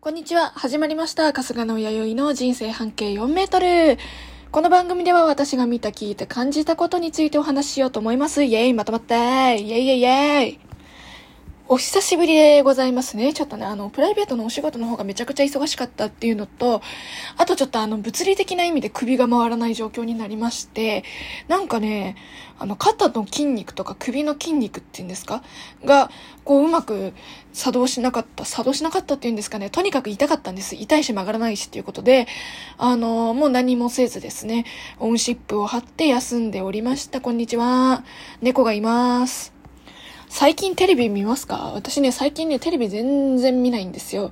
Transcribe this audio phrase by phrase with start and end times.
[0.00, 0.52] こんにちは。
[0.54, 1.32] 始まりました。
[1.32, 3.98] 春日の弥生の人生半径4メートル。
[4.52, 8.44] この番組では私が見た、聞いて、感じたことについてお話ししようと思います。
[8.44, 10.67] イェイまとまってイェイイェイイェイ
[11.70, 13.34] お久しぶりでございますね。
[13.34, 16.80] ちょっとね、あの、プライベートのお仕事の方がめちゃくちゃ忙しかったっていうのと、
[17.36, 21.04] あとちょっとあの、物理的な意味で首が回らない状況になりまして、
[21.46, 22.16] なんかね、
[22.58, 25.42] あの、肩の筋肉とか首の筋肉っていうんですか？
[25.84, 26.10] が、
[26.42, 27.12] こう、うまく
[27.52, 29.68] 作動しなかった、作動しなかったっていうんですかね。
[29.68, 30.74] とにかく痛かったんです。
[30.74, 32.28] 痛いし曲がらないしっていうことで、
[32.78, 34.64] あの、もう何もせずですね、
[35.00, 37.20] オンシップを貼って休んでおりました。
[37.20, 38.04] こんにちは。
[38.40, 39.57] 猫がいます。
[40.28, 41.72] 最近テレビ見ますか？
[41.74, 44.30] 私ね、最近ね、テレビ全然見ないんですよ。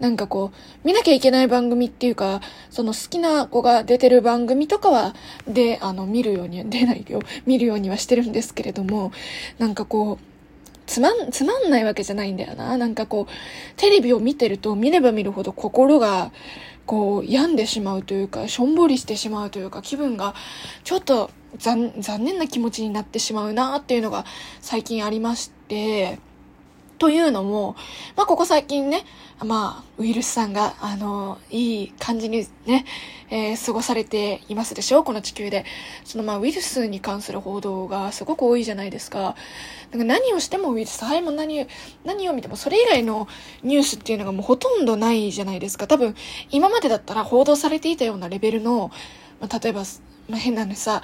[0.00, 5.14] なんかこう、見なきゃいけない番組っていうか、その好きな子が出てる番組とかは、
[5.46, 9.12] で、あの、見るようには、 出ないよ、見るようにはしてるんですけれども、
[9.58, 10.24] なんかこう、
[10.86, 12.76] つまん、つまんないわけじゃないんだよな。
[12.76, 13.32] なんかこう、
[13.76, 16.32] テレビを見てると見れば見るほど心が、
[16.86, 20.34] こう、病んでしまうというか、しょんぼりしてしまうというか、気分が、
[20.84, 24.24] ちょっと残、念な気持ちになってしまうなっていうのが
[24.60, 26.18] 最近ありまして、
[26.98, 27.76] というのも、
[28.16, 29.04] まあ、ここ最近ね、
[29.44, 32.86] まあ、ウイルスさんが、あの、いい感じにね、
[33.28, 35.04] えー過ごされていますでしょ？
[35.04, 35.66] この地球で。
[36.04, 39.36] そのまあ、ウイルスに関する報道がすごく多いじゃないですか。
[39.90, 41.66] なんか何をしてもウイルス、はい、も何、
[42.04, 43.28] 何を見ても、それ以外の
[43.62, 45.86] ニュースっていうのがもうほとんどないじゃないですか。
[45.86, 46.14] 多分、
[46.50, 48.90] 今までだったら報道されていたようなレベルの、
[49.40, 49.82] まあ、例えば、
[50.28, 51.02] まあ、変なのさ、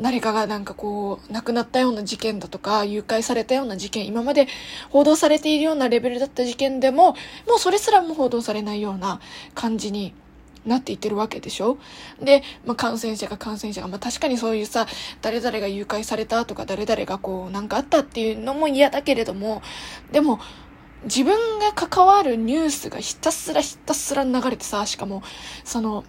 [0.00, 4.46] 誰かがなんかこう、亡くなったような事件だとか、誘拐されたような事件、今まで
[4.90, 7.12] 報道されているようなレベルだった事件でも、
[7.48, 9.20] もうそれすらも報道されないような
[9.54, 10.14] 感じに
[10.64, 11.78] なっていってるわけでしょ？
[12.20, 14.86] で、まあ、感染者が感染者が、まあ、確かにそういうさ、
[15.20, 19.62] 誰々が誘拐されたとか、誰々がこう、なんかあったっていうのも嫌だけれども、
[20.12, 20.38] でも、
[21.04, 25.22] 自分が関わるニュースがひたすらひたすら流れてさ、しかも、
[25.64, 26.04] その、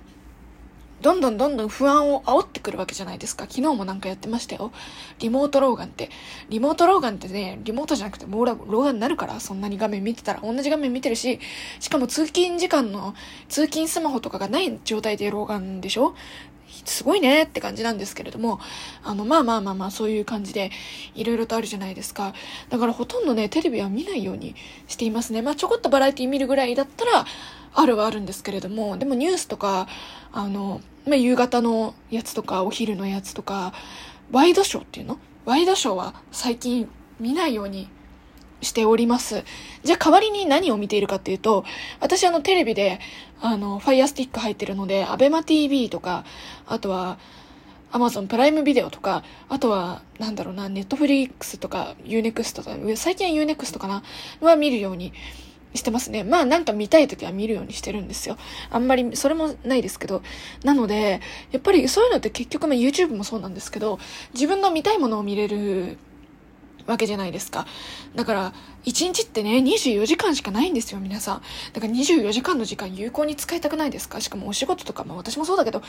[1.02, 3.46] どんどんどんどん不安を煽ってくるわけじゃないですか。
[3.50, 4.72] 昨日もなんかやってましたよ。
[5.20, 6.10] リモート老眼って。
[6.50, 10.42] リモート老眼ってね、リモートじゃなくてもう老眼になるから、そんなに画面見てたら。
[10.42, 11.40] 同じ画面見てるし、
[11.80, 13.16] しかも通勤時間の、
[13.50, 16.14] 通勤スマホとかがない状態で老眼でしょ？
[16.86, 18.60] すごいねって感じなんですけれども、
[19.04, 20.72] あの、まあまあまあまあ、そういう感じで、
[21.16, 22.34] いろいろとあるじゃないですか。
[22.70, 24.56] だからほとんどね、テレビは見ないように
[24.88, 25.42] していますね。
[25.42, 27.26] まあちょこっとバラエティ見るぐらいだったら、
[27.74, 29.88] あるはあるんですけれども、でもニュースとか、
[30.32, 33.74] あの、まあ、夕方のやつとか、お昼のやつとか、
[34.32, 35.20] ワイドショーっていうの？
[35.46, 36.88] ワイドショーは最近
[37.20, 37.90] 見ないように
[38.62, 39.44] しております。
[39.84, 41.66] じゃあ代わりに何を見ているかっていうと、
[42.00, 43.00] 私あのテレビで、
[43.42, 46.24] あの、 Fire Stick 入ってるので、 Abema TV とか、
[46.68, 47.18] あとは、
[47.94, 54.04] Amazon Prime Video とか、あとは、なんだろうな、 Netflix とか、 U-NEXT とか、最近は U-NEXT かな
[54.40, 55.12] は見るように
[55.74, 56.24] してますね。
[56.24, 58.38] まあなんか見たい時は見るようにしてるんですよ。
[58.70, 60.22] あんまり、それもないですけど。
[60.64, 61.20] なので、
[61.52, 64.00] やっぱりそういうのって結局、まあ YouTube もそうなんですけど、
[64.34, 65.98] 自分の見たいものを見れる
[66.88, 67.66] わけじゃないですか。
[68.16, 68.54] だから、
[68.86, 71.42] 1日ってね、24時間しかないんですよ、皆さん。
[71.74, 75.84] だから24時間の時間有効に使いたくないですかしかもお仕事とか、まあ私もそうだけど、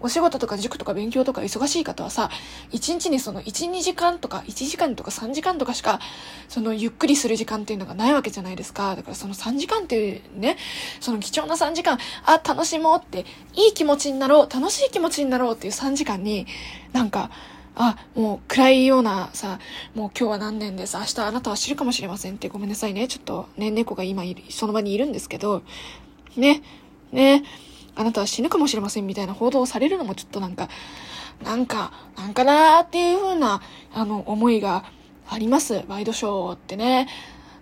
[0.00, 2.30] お仕事とか塾とか勉強とか忙しい方はさ、
[2.72, 6.00] 1日にその1、2時間とか、1時間とか3時間とかしか、
[6.48, 8.96] そのゆっくりする時間っていうのがないわけじゃないですか。
[8.96, 10.56] だからその3時間っていうね、
[11.00, 13.24] その貴重な3時間、あ、楽しもうって、
[13.54, 16.46] いい気持ちになろう、楽しい気持ちになろうっていう3時間に、
[16.92, 17.30] なんか、
[17.74, 19.58] あ、もう暗いようなさ、
[19.94, 20.96] もう今日は何年です。
[20.96, 23.08] 明日あなたは知るかもしれませんってごめんなさいね。
[23.08, 25.62] ちょっとね、猫が今いる、その場にいるんですけど、
[26.36, 26.62] ね、
[27.12, 27.44] ね、
[27.94, 30.68] あなたは死ぬかもしれませんみたいな報道をされるのもちょっとなんか、
[31.42, 33.62] なんか、なんかなーっていう風な、
[33.92, 34.84] あの、思いが
[35.28, 35.82] あります。
[35.88, 37.08] ワイドショーってね。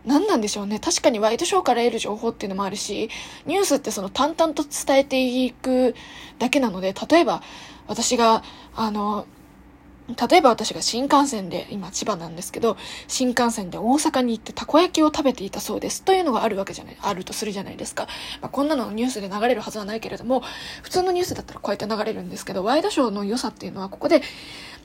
[0.05, 0.79] 何なんでしょうね。
[0.79, 3.11] 確かにワイドショーから得る情報っていうのもあるし、
[3.47, 5.95] ニュースってその淡々と伝えていく
[6.39, 7.43] だけなので、例えば
[7.87, 8.43] 私が、
[8.75, 9.27] あの、
[10.31, 12.77] 例えば私が新幹線で、今千葉なんですけど、
[13.09, 16.03] 新幹線で大阪に行ってたこ焼きを食べていたそうです。
[16.03, 18.07] というのがあるわけじゃない、あるとするじゃないですか。
[18.41, 20.43] まあ、こんなのニュースで流れるはずはないけれども、
[20.83, 24.23] 普通のニュースだったらこうやって流れるんですけど、ワイドショーの良さっていうのはここで、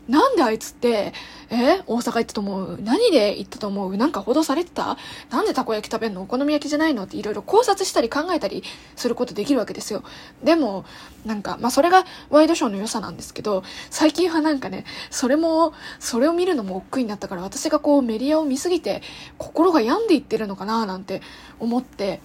[0.08, 1.14] なんであいつって、
[1.50, 2.80] え大阪行ったと思う？
[2.80, 3.98] 何で行ったと思う？
[3.98, 4.98] なんか報道されてた？
[5.32, 6.22] なんでたこ焼き食べんの？
[6.22, 7.06] お好み焼きじゃないの？
[7.06, 8.64] っていろいろ考察したり考えたり
[8.96, 10.04] することできるわけですよ。
[10.44, 10.86] でも、
[11.26, 14.86] なんか、まあそれがワイドショーの良さなんですけど、最近はなんかね、
[15.16, 19.02] それも、それを見るのも億劫になったから、私がこうメディアを見すぎて、
[19.38, 21.22] 心が病んでいってるのかななんて
[21.58, 22.20] 思って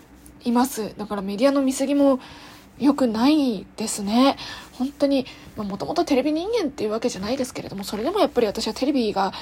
[0.45, 0.93] います。
[0.99, 2.19] だからメディアの見過ぎも
[2.81, 4.37] 良くないですね。
[4.73, 5.25] 本当に、
[5.57, 9.33] もともとテレビ人間っていうわけじゃないですけれども、それでもやっぱり私はテレビが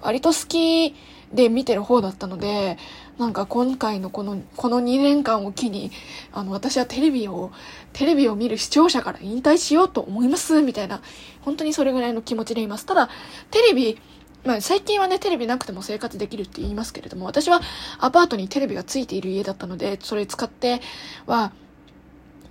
[0.00, 0.94] 割と好き
[1.34, 2.78] で見てる方だったので、
[3.18, 5.90] なんか今回のこの、この2年間を機に、
[6.32, 7.50] あの、私はテレビを、
[7.92, 11.02] テレビを見る視聴者から引退しようと思います、みたいな、
[11.42, 12.86] 本当にそれぐらいの気持ちでいます。
[12.86, 13.08] ただ、
[13.50, 13.98] テレビ、
[14.44, 17.60] まあ、最近はね、テレビなくても生活できるって言いますけれども、私は
[17.98, 20.80] アパートにテレビがついている家だったので、それ使って
[21.26, 21.52] は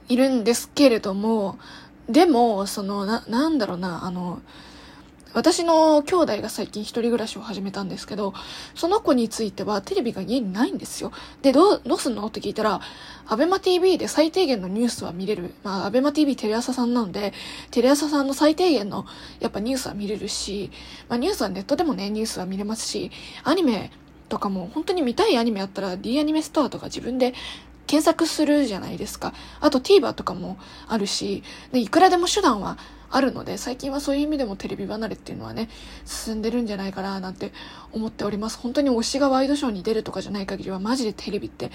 [0.10, 1.58] いるんですけれども、
[2.10, 4.42] でも、その、な、なんだろうな、あの、
[5.34, 8.34] 私の兄弟が最近一人暮らしを始めたんですけど、
[8.76, 11.12] その子についてはテレビが家にないんですよ。
[11.42, 12.26] で、どう、どうすんの？
[12.28, 12.82] って聞いたら、
[13.26, 15.54] アベマ TV で最低限のニュースは見れる。
[15.64, 17.34] まあ、アベマ TV テレ朝さんなので、
[17.72, 19.06] テレ朝さんの最低限の、
[19.40, 20.72] やっぱニュースは見れるし、
[21.10, 23.12] まあ、ニュースはネットでもね、ニュースは見れますし、
[23.44, 23.92] アニメ
[24.30, 27.34] とかも本当に見たいアニメあったら D アニメストアとか自分で
[27.86, 29.34] 検索するじゃないですか。
[29.60, 30.58] あと TVer とかも
[30.88, 32.78] あるし、でいくらでも手段は
[33.16, 35.70] あるので、最近はそういう意味でもテレビ離れっていうのはね、
[36.04, 37.54] 進んでるんじゃないかななんて
[37.92, 38.58] 思っております。
[38.58, 41.70] 本当に推しがワイドショーに出るとかじゃない限りは、マジでテレビって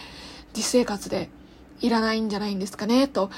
[0.53, 1.31] 実生活で
[1.81, 3.31] いらないんじゃないんですかね、と、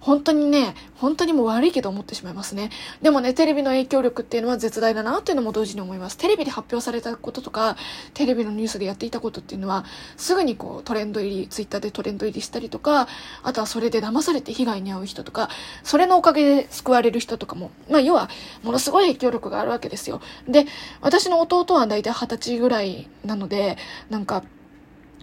[0.00, 2.70] 本当にね、本当にもう悪いけど思ってしまいますね。
[3.02, 6.16] でもね、テレビの影響力っていうのは絶大だなっていうのも同時に思います。
[6.16, 7.76] テレビで発表されたこととか、
[8.14, 9.84] テレビのニュースでやっていたことっていうのは、
[10.16, 13.08] すぐにこうトレンド入り、ツイッターでトレンド入りしたりとか、
[13.42, 15.48] あとはそれで騙されて被害に遭う人とか、
[15.82, 18.30] それのおかげで救われる人とかも、まあ要は、
[18.62, 20.20] ものすごい影響力があるわけですよ。
[20.46, 20.66] で、
[21.00, 23.76] 私の弟は大体二十歳ぐらいなので、
[24.08, 24.44] なんか、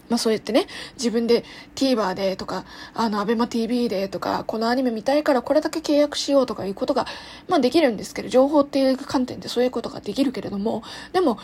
[0.09, 1.43] まあそうやってね、自分で
[1.75, 7.07] TVer でとか、あの、アベマ TV でとか、このアニメ見たいからこれだけ契約しようとかいうことが、
[7.47, 10.83] まあできるんですけど、情報っていう観点でそういうことができるけれども、
[11.13, 11.39] でも、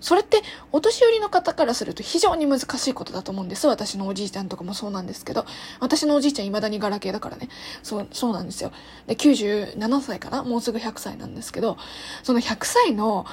[0.00, 3.66] それってお年寄りの方からすると非常に難しいことだと思うんです。
[3.66, 5.44] 私のおじいちゃんとかもそうなんですけど、
[5.80, 7.48] 私のおじいちゃん未だにガラケーだからね。
[7.82, 8.70] そう、そうなんですよ。
[9.08, 10.44] で、97歳かな？
[10.44, 11.78] もうすぐ100歳なんですけど、
[12.22, 13.26] その100歳の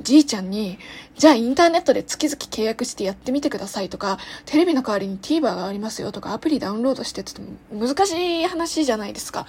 [0.00, 0.78] じいちゃんに、
[1.16, 7.40] じゃあインターネットで月々契約してやってみてくださいとか、テレビの代わりに TVer がありますよとか、アプリダウンロードしてって
[7.72, 8.12] 難し
[8.42, 9.46] い話じゃないですか。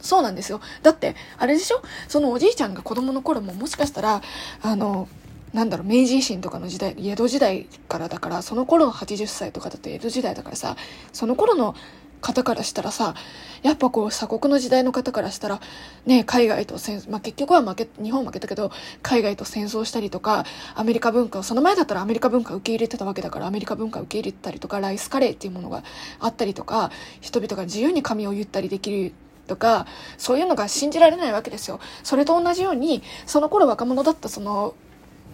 [0.00, 0.60] そうなんですよ。
[0.82, 1.82] だって、あれでしょ？
[2.08, 4.22] そのおじいちゃんが子供の頃ももしかしたら、
[4.62, 5.08] あの、
[5.52, 10.76] なんだろう、明治維新とかの時代、江戸時代からだから、その頃の80歳とかだと江戸時代だからさ、
[11.12, 11.74] その頃の
[12.20, 13.14] 方からしたらさ、
[13.62, 15.60] やっぱこう鎖国の時代の方からしたら、
[16.06, 18.70] ね、海外と戦、まあ、結局は負け、日本負けたけど、
[19.02, 20.44] 海外と戦争したりとか、
[20.74, 25.82] アメリカ文化、その前だったらアメリカ文化を受け入れてたわけだから、アメリカ文化受け入れてたりとか、ライスカレーっていうものが
[26.18, 26.90] あったりとか、
[27.20, 29.12] 人々が自由に髪を言ったりできる
[29.46, 29.86] とか、
[30.16, 31.80] そういうのが信じられないわけですよ。
[32.02, 34.74] それと同じように、その頃若者だったその、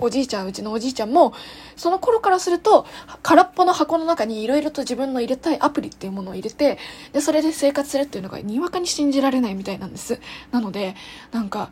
[0.01, 1.33] おじいちゃん、うちのおじいちゃんも、
[1.77, 2.87] その頃からすると、
[3.23, 6.79] 空っぽの箱の中にいろいろと自分の入れたいアプリっていうものを入れて、
[7.13, 10.21] で、それで生活するっていうのがにわかに信じられないみたいなんです。
[10.51, 10.95] なので、
[11.33, 11.71] なんか、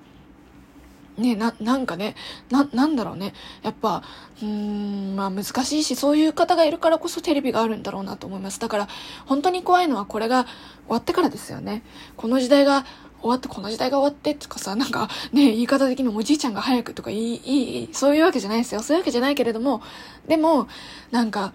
[1.17, 2.17] ね、な、なんかね、
[2.50, 3.35] な、なんだろうね。
[3.62, 4.03] やっぱ、
[4.43, 8.59] うーん、まあ難しいし、そういう方がいるからこそテレビがあるんだろうなと思います。
[8.59, 8.88] だから、
[9.26, 10.53] 本当に怖いのはこれが終
[10.88, 11.82] わってからですよね。
[12.17, 12.85] この時代が
[13.25, 18.82] 終わって、この時代が終わってってかさ、なんかね、言い方的におじいちゃんが早くとかいい、いい、そういうわけじゃないですよ。
[18.82, 19.81] そういうわけじゃないけれども、
[20.29, 20.69] でも、
[21.11, 21.55] なんか、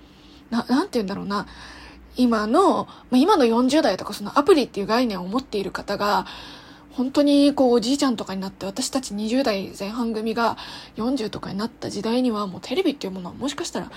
[0.50, 1.46] な、なんて言うんだろうな。
[2.18, 6.26] 今の、まあ、今の40代とかそのアプリっていう概念を持っている方が、
[6.92, 10.58] 本当にこうおじいちゃんとかになって私たち20代前半組が
[10.98, 13.92] 40とかになった時代にはもうテレビっていうものはもしかしたら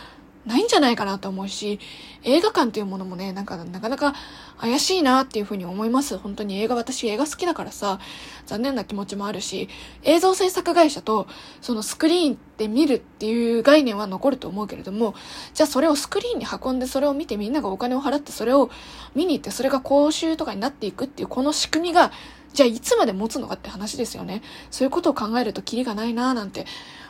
[0.47, 1.79] ないんじゃないかなと思うし、
[2.25, 4.15] 映画館っていうものもね、なんかなかなか
[4.59, 6.19] 怪しいなっていうふうに思います。
[6.19, 8.01] 本当に映画、私映画好きだからさ、
[8.47, 9.69] 残念な気持ちもあるし、
[10.03, 11.29] 映像制作会社と
[11.61, 15.15] そのスクリーンで見るっていう概念は残ると思うけれども、
[15.55, 18.69] じゃあそれをスクリーンに運んでそれを見てみんながお金を払ってそれを
[19.15, 22.11] 見に行ってそれが講習とかになっていくっていうこの仕組みが、
[22.53, 24.43] じゃあいつまで持つのかって話ですよね。
[24.73, 26.67] そういうことを考えるとキリがないななんて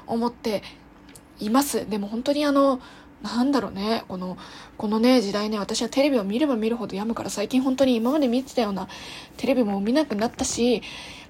[0.06, 0.62] 思って
[1.40, 1.88] います。
[1.88, 2.80] でも本当にあの、
[3.22, 4.36] なんだろうね、この、
[4.76, 8.88] このね、時代ね、私はテレビを見れば見るほど病むから最近本当に今まで見てたような
[9.36, 10.82] テレビも見なくなったし、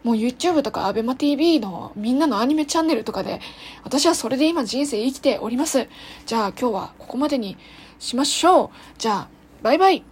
[0.03, 3.41] もう YouTube とか ABEMATV のみんなのアニメチャンネルとかで、
[3.85, 5.87] 私はそれで今人生生きております。
[6.27, 7.57] じゃあ今日はここまでに
[7.99, 8.71] しましょう。
[8.99, 9.29] じゃあ、
[9.63, 10.12] バイバイ。